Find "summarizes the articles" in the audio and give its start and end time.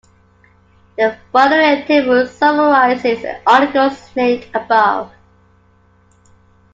2.25-4.09